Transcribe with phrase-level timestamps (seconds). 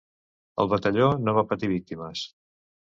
[0.63, 2.29] El batalló no va patir víctimes.